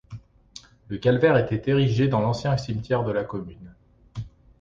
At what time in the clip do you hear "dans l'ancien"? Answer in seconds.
2.07-2.57